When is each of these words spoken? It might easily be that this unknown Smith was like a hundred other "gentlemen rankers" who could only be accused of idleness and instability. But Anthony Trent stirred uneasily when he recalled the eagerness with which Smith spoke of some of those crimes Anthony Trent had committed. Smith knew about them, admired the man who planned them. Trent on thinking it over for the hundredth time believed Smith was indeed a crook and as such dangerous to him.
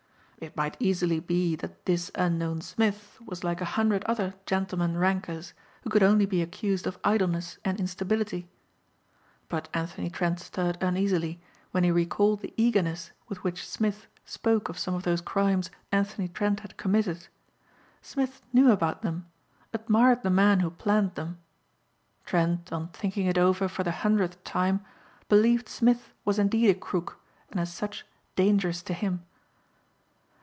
It 0.43 0.57
might 0.57 0.75
easily 0.79 1.19
be 1.19 1.55
that 1.57 1.85
this 1.85 2.09
unknown 2.15 2.61
Smith 2.61 3.19
was 3.23 3.43
like 3.43 3.61
a 3.61 3.77
hundred 3.77 4.03
other 4.05 4.33
"gentlemen 4.47 4.97
rankers" 4.97 5.53
who 5.83 5.91
could 5.91 6.01
only 6.01 6.25
be 6.25 6.41
accused 6.41 6.87
of 6.87 6.97
idleness 7.03 7.59
and 7.63 7.79
instability. 7.79 8.47
But 9.49 9.69
Anthony 9.71 10.09
Trent 10.09 10.39
stirred 10.39 10.79
uneasily 10.81 11.39
when 11.69 11.83
he 11.83 11.91
recalled 11.91 12.39
the 12.39 12.55
eagerness 12.57 13.11
with 13.29 13.43
which 13.43 13.67
Smith 13.67 14.07
spoke 14.25 14.67
of 14.67 14.79
some 14.79 14.95
of 14.95 15.03
those 15.03 15.21
crimes 15.21 15.69
Anthony 15.91 16.27
Trent 16.27 16.61
had 16.61 16.75
committed. 16.75 17.27
Smith 18.01 18.41
knew 18.51 18.71
about 18.71 19.03
them, 19.03 19.27
admired 19.73 20.23
the 20.23 20.31
man 20.31 20.61
who 20.61 20.71
planned 20.71 21.13
them. 21.13 21.37
Trent 22.25 22.73
on 22.73 22.87
thinking 22.87 23.27
it 23.27 23.37
over 23.37 23.67
for 23.67 23.83
the 23.83 23.91
hundredth 23.91 24.43
time 24.43 24.83
believed 25.29 25.69
Smith 25.69 26.15
was 26.25 26.39
indeed 26.39 26.69
a 26.71 26.73
crook 26.73 27.19
and 27.51 27.59
as 27.59 27.71
such 27.71 28.07
dangerous 28.35 28.81
to 28.81 28.95
him. 28.95 29.23